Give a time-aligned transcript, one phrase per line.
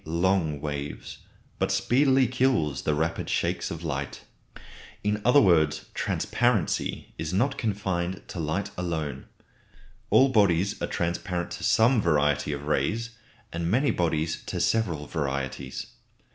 [0.03, 1.19] _long waves),
[1.59, 4.21] but speedily kills the rapid shakes of light.
[5.03, 9.25] In other words, transparency is not confined to light alone.
[10.09, 13.11] All bodies are transparent to some variety of rays,
[13.53, 15.85] and many bodies to several varieties.